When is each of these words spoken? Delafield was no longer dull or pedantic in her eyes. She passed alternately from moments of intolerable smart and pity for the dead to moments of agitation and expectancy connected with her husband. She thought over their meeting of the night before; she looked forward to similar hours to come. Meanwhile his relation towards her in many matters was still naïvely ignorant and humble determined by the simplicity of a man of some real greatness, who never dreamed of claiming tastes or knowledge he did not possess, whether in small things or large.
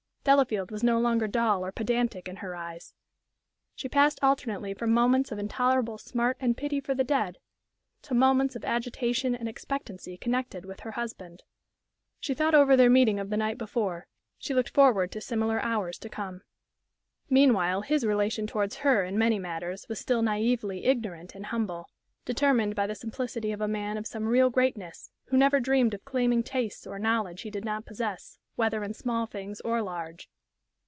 Delafield 0.23 0.69
was 0.69 0.83
no 0.83 0.99
longer 0.99 1.27
dull 1.27 1.65
or 1.65 1.71
pedantic 1.71 2.27
in 2.27 2.35
her 2.37 2.55
eyes. 2.55 2.93
She 3.73 3.89
passed 3.89 4.19
alternately 4.21 4.71
from 4.75 4.91
moments 4.93 5.31
of 5.31 5.39
intolerable 5.39 5.97
smart 5.97 6.37
and 6.39 6.55
pity 6.55 6.79
for 6.79 6.93
the 6.93 7.03
dead 7.03 7.39
to 8.03 8.13
moments 8.13 8.55
of 8.55 8.63
agitation 8.63 9.33
and 9.33 9.49
expectancy 9.49 10.17
connected 10.17 10.63
with 10.63 10.81
her 10.81 10.91
husband. 10.91 11.41
She 12.19 12.35
thought 12.35 12.53
over 12.53 12.77
their 12.77 12.87
meeting 12.87 13.19
of 13.19 13.31
the 13.31 13.35
night 13.35 13.57
before; 13.57 14.05
she 14.37 14.53
looked 14.53 14.69
forward 14.69 15.11
to 15.13 15.21
similar 15.21 15.59
hours 15.59 15.97
to 15.97 16.07
come. 16.07 16.43
Meanwhile 17.27 17.81
his 17.81 18.05
relation 18.05 18.45
towards 18.45 18.75
her 18.85 19.03
in 19.03 19.17
many 19.17 19.39
matters 19.39 19.87
was 19.89 19.97
still 19.99 20.21
naïvely 20.21 20.85
ignorant 20.85 21.33
and 21.33 21.47
humble 21.47 21.89
determined 22.25 22.75
by 22.75 22.85
the 22.85 22.93
simplicity 22.93 23.51
of 23.51 23.59
a 23.61 23.67
man 23.67 23.97
of 23.97 24.05
some 24.05 24.27
real 24.27 24.51
greatness, 24.51 25.09
who 25.29 25.37
never 25.37 25.59
dreamed 25.59 25.95
of 25.95 26.05
claiming 26.05 26.43
tastes 26.43 26.85
or 26.85 26.99
knowledge 26.99 27.41
he 27.41 27.49
did 27.49 27.65
not 27.65 27.87
possess, 27.87 28.37
whether 28.57 28.83
in 28.83 28.93
small 28.93 29.25
things 29.25 29.61
or 29.61 29.81
large. 29.81 30.29